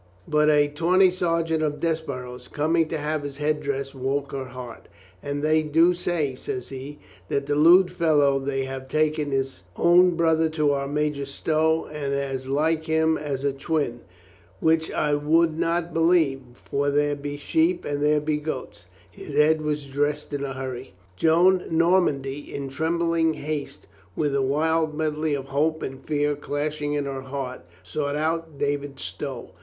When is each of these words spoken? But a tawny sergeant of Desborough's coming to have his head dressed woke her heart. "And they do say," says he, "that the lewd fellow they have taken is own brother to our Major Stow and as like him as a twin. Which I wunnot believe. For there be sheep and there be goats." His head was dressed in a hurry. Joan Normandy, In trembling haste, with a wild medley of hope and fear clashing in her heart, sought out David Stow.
But 0.27 0.49
a 0.49 0.67
tawny 0.67 1.11
sergeant 1.11 1.61
of 1.61 1.79
Desborough's 1.79 2.47
coming 2.47 2.87
to 2.87 2.97
have 2.97 3.21
his 3.21 3.37
head 3.37 3.61
dressed 3.61 3.93
woke 3.93 4.31
her 4.31 4.45
heart. 4.45 4.87
"And 5.21 5.43
they 5.43 5.61
do 5.61 5.93
say," 5.93 6.33
says 6.33 6.69
he, 6.69 6.97
"that 7.29 7.45
the 7.45 7.53
lewd 7.53 7.91
fellow 7.91 8.39
they 8.39 8.63
have 8.63 8.87
taken 8.87 9.31
is 9.31 9.61
own 9.77 10.15
brother 10.15 10.49
to 10.49 10.71
our 10.71 10.87
Major 10.87 11.27
Stow 11.27 11.85
and 11.85 12.15
as 12.15 12.47
like 12.47 12.85
him 12.85 13.15
as 13.15 13.43
a 13.43 13.53
twin. 13.53 13.99
Which 14.59 14.89
I 14.91 15.13
wunnot 15.13 15.93
believe. 15.93 16.41
For 16.55 16.89
there 16.89 17.15
be 17.15 17.37
sheep 17.37 17.85
and 17.85 18.01
there 18.01 18.19
be 18.19 18.37
goats." 18.37 18.87
His 19.11 19.35
head 19.35 19.61
was 19.61 19.85
dressed 19.85 20.33
in 20.33 20.43
a 20.43 20.53
hurry. 20.53 20.95
Joan 21.15 21.65
Normandy, 21.69 22.51
In 22.51 22.69
trembling 22.69 23.35
haste, 23.35 23.85
with 24.15 24.35
a 24.35 24.41
wild 24.41 24.95
medley 24.95 25.35
of 25.35 25.49
hope 25.49 25.83
and 25.83 26.03
fear 26.03 26.35
clashing 26.35 26.93
in 26.93 27.05
her 27.05 27.21
heart, 27.21 27.61
sought 27.83 28.15
out 28.15 28.57
David 28.57 28.99
Stow. 28.99 29.51